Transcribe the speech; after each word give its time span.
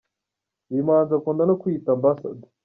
Uyu 0.71 0.85
muhanzi 0.87 1.11
akunda 1.15 1.43
no 1.45 1.57
kwiyita 1.61 1.89
Ambassador. 1.97 2.49